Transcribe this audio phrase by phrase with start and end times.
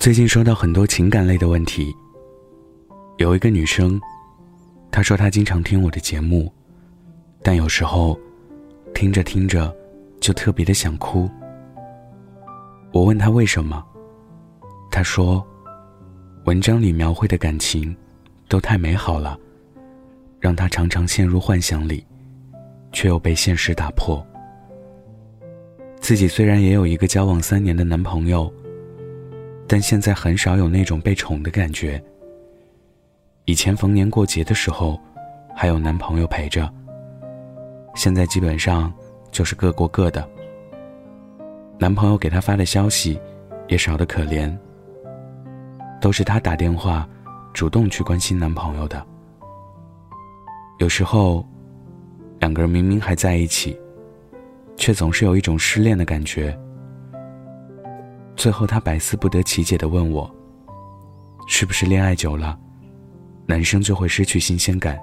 [0.00, 1.94] 最近收到很多情感类的问题。
[3.18, 4.00] 有一个女生，
[4.90, 6.50] 她说她经常听我的节目，
[7.42, 8.18] 但有时候
[8.94, 9.70] 听着听着
[10.18, 11.28] 就特别的想哭。
[12.92, 13.84] 我问她为什么，
[14.90, 15.46] 她说，
[16.46, 17.94] 文章里描绘的感情
[18.48, 19.38] 都太美好了，
[20.38, 22.02] 让她常常陷入幻想里，
[22.90, 24.26] 却又被现实打破。
[26.00, 28.50] 自己虽然也有一个交往三年的男朋友。
[29.72, 32.02] 但现在很少有那种被宠的感觉。
[33.44, 35.00] 以前逢年过节的时候，
[35.54, 36.68] 还有男朋友陪着。
[37.94, 38.92] 现在基本上
[39.30, 40.28] 就是各过各的。
[41.78, 43.16] 男朋友给她发的消息，
[43.68, 44.52] 也少得可怜。
[46.00, 47.08] 都是她打电话，
[47.52, 49.06] 主动去关心男朋友的。
[50.80, 51.46] 有时候，
[52.40, 53.78] 两个人明明还在一起，
[54.76, 56.58] 却总是有一种失恋的感觉。
[58.40, 60.34] 最后，他百思不得其解的问我
[61.46, 62.58] ：“是不是恋爱久了，
[63.44, 64.98] 男生就会失去新鲜感，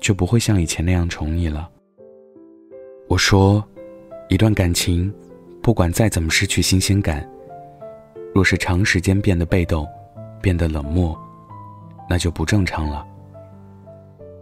[0.00, 1.68] 就不会像以前那样宠你了？”
[3.10, 3.60] 我说
[4.30, 5.12] ：“一段感情，
[5.60, 7.28] 不管再怎么失去新鲜感，
[8.32, 9.84] 若是长时间变得被动，
[10.40, 11.18] 变得冷漠，
[12.08, 13.04] 那就不正常了。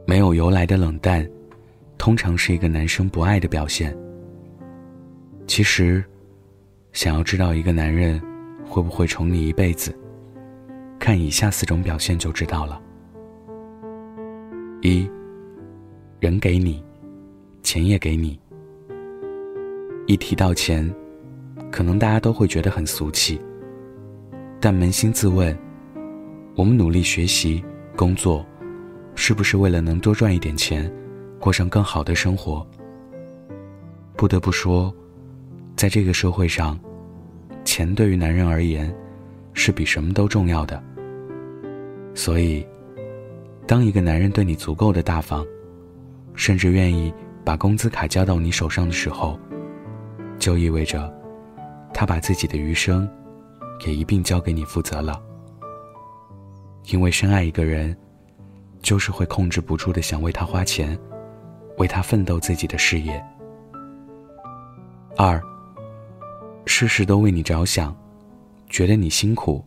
[0.07, 1.27] 没有由来的冷淡，
[1.97, 3.97] 通常是一个男生不爱的表现。
[5.47, 6.05] 其实。”
[6.95, 8.23] 想要知道一个男人
[8.65, 9.93] 会不会宠你一辈子，
[10.97, 12.81] 看以下四种表现就知道了。
[14.81, 15.11] 一，
[16.21, 16.83] 人给你，
[17.65, 18.39] 钱也给你。
[20.07, 20.89] 一提到钱，
[21.73, 23.41] 可能大家都会觉得很俗气，
[24.61, 25.57] 但扪心自问，
[26.55, 27.65] 我们努力学习、
[27.97, 28.47] 工作，
[29.17, 30.89] 是不是为了能多赚一点钱，
[31.41, 32.65] 过上更好的生活？
[34.17, 34.95] 不得不说。
[35.77, 36.79] 在这个社会上，
[37.65, 38.95] 钱对于男人而言，
[39.53, 40.83] 是比什么都重要的。
[42.15, 42.65] 所以，
[43.67, 45.45] 当一个男人对你足够的大方，
[46.35, 47.13] 甚至愿意
[47.45, 49.39] 把工资卡交到你手上的时候，
[50.39, 51.13] 就意味着，
[51.93, 53.09] 他把自己的余生，
[53.85, 55.21] 也一并交给你负责了。
[56.93, 57.97] 因为深爱一个人，
[58.81, 60.97] 就是会控制不住的想为他花钱，
[61.79, 63.23] 为他奋斗自己的事业。
[65.17, 65.43] 二。
[66.67, 67.95] 事事都为你着想，
[68.69, 69.65] 觉得你辛苦。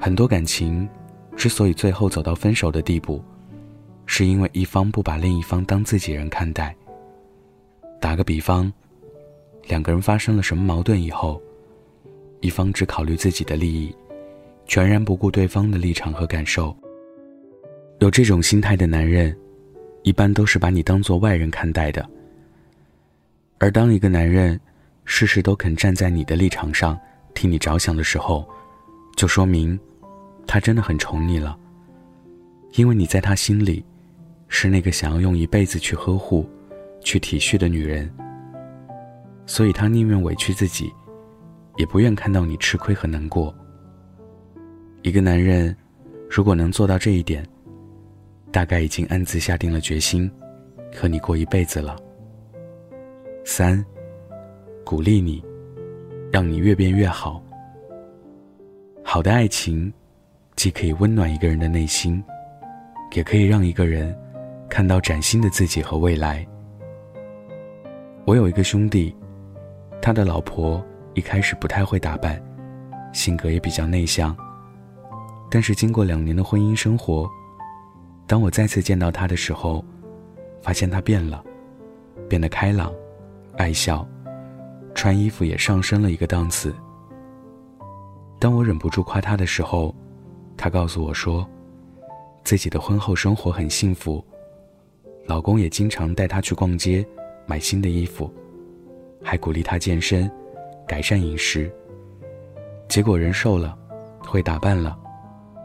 [0.00, 0.88] 很多感情
[1.36, 3.22] 之所以最后走到分手的地步，
[4.06, 6.74] 是因为一方不把另一方当自己人看待。
[8.00, 8.72] 打个比方，
[9.66, 11.40] 两个人发生了什么矛盾以后，
[12.40, 13.94] 一方只考虑自己的利益，
[14.66, 16.74] 全然不顾对方的立场和感受。
[17.98, 19.36] 有这种心态的男人，
[20.04, 22.08] 一般都是把你当做外人看待的。
[23.58, 24.58] 而当一个男人，
[25.10, 26.96] 事事都肯站在你的立场上
[27.34, 28.46] 替你着想的时候，
[29.16, 29.76] 就说明
[30.46, 31.58] 他真的很宠你了。
[32.74, 33.82] 因为你在他心里
[34.48, 36.46] 是那个想要用一辈子去呵护、
[37.00, 38.12] 去体恤的女人，
[39.46, 40.92] 所以他宁愿委屈自己，
[41.78, 43.52] 也不愿看到你吃亏和难过。
[45.00, 45.74] 一个男人
[46.28, 47.44] 如果能做到这一点，
[48.52, 50.30] 大概已经暗自下定了决心
[50.94, 51.96] 和你过一辈子了。
[53.42, 53.82] 三。
[54.88, 55.44] 鼓励你，
[56.32, 57.42] 让你越变越好。
[59.04, 59.92] 好的爱情，
[60.56, 62.24] 既可以温暖一个人的内心，
[63.12, 64.18] 也可以让一个人
[64.66, 66.42] 看到崭新的自己和未来。
[68.24, 69.14] 我有一个兄弟，
[70.00, 70.82] 他的老婆
[71.12, 72.42] 一开始不太会打扮，
[73.12, 74.34] 性格也比较内向。
[75.50, 77.28] 但是经过两年的婚姻生活，
[78.26, 79.84] 当我再次见到他的时候，
[80.62, 81.44] 发现他变了，
[82.26, 82.90] 变得开朗，
[83.58, 84.08] 爱笑。
[84.98, 86.74] 穿衣服也上升了一个档次。
[88.40, 89.94] 当我忍不住夸他的时候，
[90.56, 91.48] 他告诉我说，
[92.42, 94.24] 自己的婚后生活很幸福，
[95.24, 97.06] 老公也经常带她去逛街，
[97.46, 98.28] 买新的衣服，
[99.22, 100.28] 还鼓励她健身，
[100.84, 101.72] 改善饮食。
[102.88, 103.78] 结果人瘦了，
[104.18, 104.98] 会打扮了，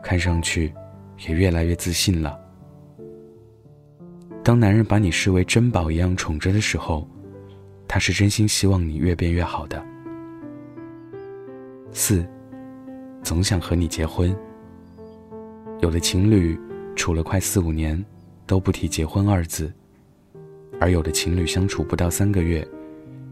[0.03, 0.71] 看上去
[1.27, 2.39] 也越来越自信了。
[4.43, 7.07] 当男人把你视为珍宝一样宠着的时候，
[7.93, 9.85] 他是真心希望你越变越好的。
[11.91, 12.25] 四，
[13.21, 14.35] 总想和你结婚。
[15.79, 16.59] 有的情侣
[16.95, 18.03] 处了快四五年，
[18.47, 19.71] 都不提结婚二字，
[20.81, 22.67] 而有的情侣相处不到三个月，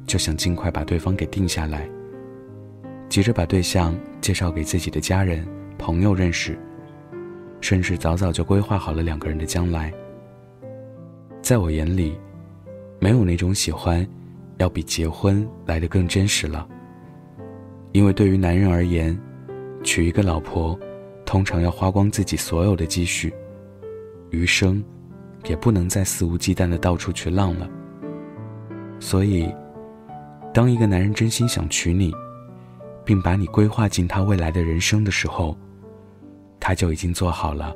[0.06, 1.90] 就想尽快把对方给定下来，
[3.10, 5.44] 急着把对象介绍给自己的家人、
[5.80, 6.56] 朋友认识，
[7.62, 9.92] 甚至早早就规划好了两个人的将来。
[11.42, 12.16] 在我眼里，
[13.00, 14.08] 没有那种喜欢。
[14.62, 16.68] 要比结婚来的更真实了，
[17.94, 19.20] 因为对于男人而言，
[19.84, 20.80] 娶一个老婆，
[21.26, 23.34] 通常要花光自己所有的积蓄，
[24.30, 24.84] 余生，
[25.46, 27.68] 也不能再肆无忌惮的到处去浪了。
[29.00, 29.52] 所以，
[30.54, 32.14] 当一个男人真心想娶你，
[33.04, 35.58] 并把你规划进他未来的人生的时候，
[36.60, 37.76] 他就已经做好了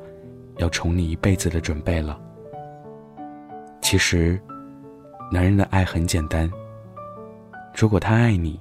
[0.57, 2.21] 要宠你一辈子的准备了。
[3.81, 4.39] 其实，
[5.31, 6.47] 男人的爱很简单。
[7.77, 8.57] 如果他爱你，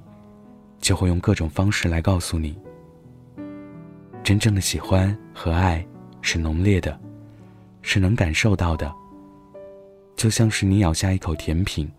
[0.81, 2.53] 就会用各种方式来告诉你。
[4.21, 5.85] 真正的喜欢和爱
[6.21, 6.99] 是浓烈的，
[7.81, 8.93] 是能感受到的。
[10.17, 11.89] 就像是你咬下一口甜品，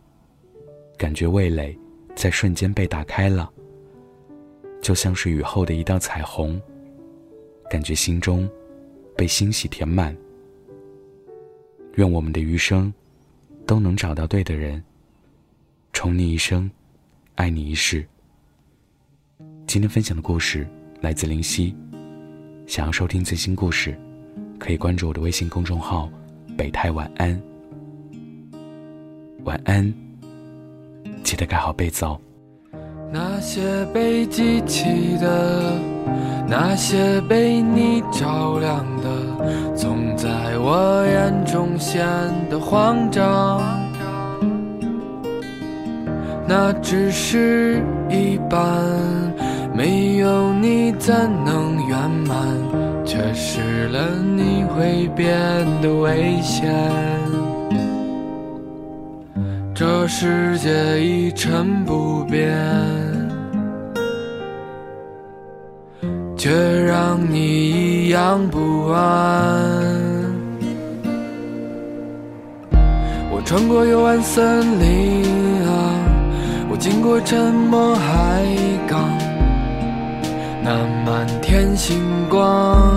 [0.98, 1.76] 感觉味蕾
[2.14, 3.50] 在瞬间被打开了；
[4.82, 6.60] 就像是雨后的一道彩虹，
[7.70, 8.46] 感觉心中
[9.16, 10.14] 被欣喜填满。
[11.94, 12.92] 愿我们的余生
[13.66, 14.84] 都能找到对的人，
[15.94, 16.70] 宠你一生，
[17.36, 18.04] 爱你一世。
[19.66, 20.66] 今天分享的故事
[21.02, 21.74] 来自林夕。
[22.66, 23.96] 想要收听最新故事，
[24.58, 26.10] 可以关注我的微信公众号
[26.56, 27.38] “北太晚安”。
[29.44, 29.92] 晚安，
[31.22, 32.18] 记得盖好被子哦。
[33.12, 35.78] 那些被记起的，
[36.48, 42.02] 那些被你照亮的，总在我眼中显
[42.48, 43.85] 得慌张。
[46.48, 48.60] 那只是一半。
[49.74, 51.14] 没有你怎
[51.44, 52.38] 能圆满？
[53.04, 55.28] 缺失了你会变
[55.82, 56.72] 得危险。
[59.74, 62.56] 这世界一成不变，
[66.38, 66.50] 却
[66.86, 69.84] 让你一样不安。
[73.30, 75.22] 我穿过幽暗森林
[75.68, 76.15] 啊，
[76.76, 78.44] 我经过沉默海
[78.86, 79.08] 港。
[80.62, 80.76] 那
[81.06, 82.92] 满天星光，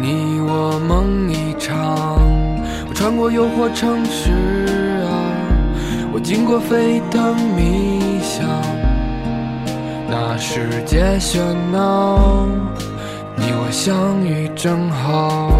[0.00, 2.16] 你我梦一场。
[2.88, 4.30] 我穿过诱惑城市
[5.02, 5.10] 啊，
[6.12, 8.46] 我经过沸腾迷香。
[10.08, 11.40] 那世界喧
[11.72, 12.46] 闹，
[13.34, 15.50] 你我相遇正好。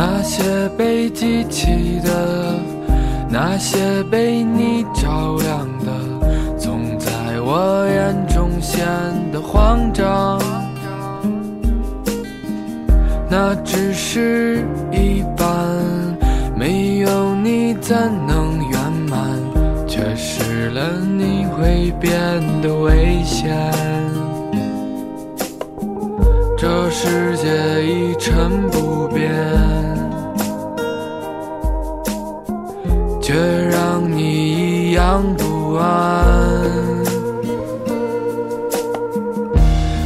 [0.00, 0.44] 那些
[0.76, 2.54] 被记起的，
[3.28, 7.10] 那些被你照亮的，总在
[7.40, 8.86] 我眼中显
[9.32, 10.40] 得慌张。
[13.28, 15.48] 那只是一半，
[16.56, 19.18] 没有你怎能圆满？
[19.88, 22.12] 缺失了你会变
[22.62, 23.52] 得危险。
[26.56, 29.77] 这世界一成不变。
[33.28, 36.24] 却让你一样不安。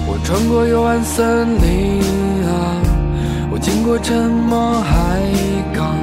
[0.09, 2.03] 我穿过幽暗森林
[2.49, 2.83] 啊，
[3.53, 5.21] 我经过沉默海
[5.73, 5.95] 港，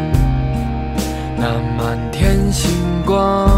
[1.36, 2.71] 那满天星
[3.06, 3.50] 光，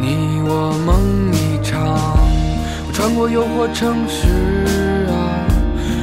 [0.00, 0.94] 你我梦
[1.32, 1.98] 一场。
[2.86, 5.12] 我穿过诱惑城市啊，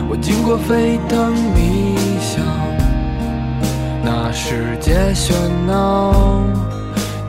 [0.09, 2.00] 我经过沸腾迷。
[4.03, 5.31] 那世界喧
[5.67, 6.43] 闹，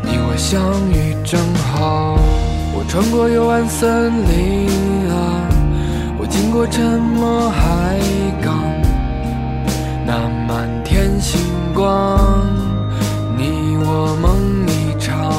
[0.02, 0.60] 你我相
[0.90, 2.18] 遇正好。
[2.74, 4.68] 我穿过幽暗森林
[5.10, 5.46] 啊，
[6.18, 7.98] 我经过沉默海
[8.42, 8.58] 港。
[10.06, 11.38] 那满天星
[11.74, 12.40] 光，
[13.36, 15.30] 你我梦一场。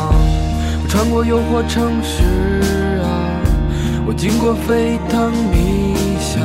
[0.83, 3.09] 我穿过诱惑城市啊，
[4.05, 6.41] 我经过沸腾迷想。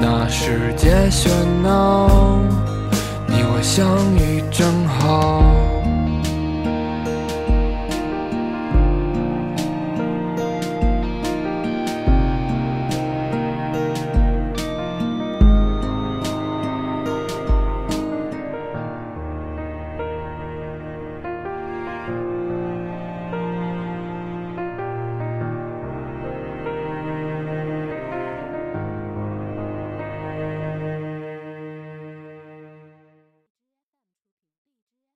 [0.00, 1.30] 那世界喧
[1.62, 2.40] 闹。
[3.30, 5.69] 你我相遇正好。